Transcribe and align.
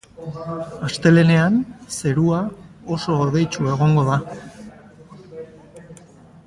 Astelehenean, 0.87 1.59
zerua 1.97 2.39
oso 2.97 3.19
hodeitsu 3.25 3.69
egongo 3.75 4.07
da. 4.09 4.19